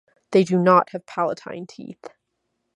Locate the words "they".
0.31-0.43